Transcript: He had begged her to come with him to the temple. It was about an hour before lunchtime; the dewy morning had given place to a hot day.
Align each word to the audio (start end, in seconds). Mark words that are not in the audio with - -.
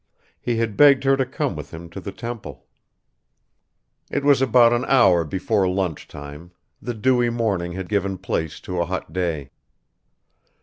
He 0.41 0.55
had 0.55 0.75
begged 0.77 1.03
her 1.03 1.15
to 1.15 1.27
come 1.27 1.55
with 1.55 1.71
him 1.71 1.87
to 1.91 1.99
the 2.01 2.11
temple. 2.11 2.65
It 4.09 4.23
was 4.23 4.41
about 4.41 4.73
an 4.73 4.83
hour 4.85 5.23
before 5.23 5.67
lunchtime; 5.69 6.53
the 6.81 6.95
dewy 6.95 7.29
morning 7.29 7.73
had 7.73 7.87
given 7.87 8.17
place 8.17 8.59
to 8.61 8.81
a 8.81 8.85
hot 8.85 9.13
day. 9.13 9.51